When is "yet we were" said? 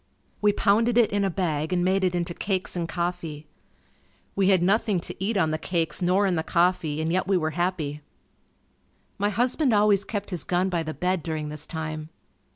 7.11-7.51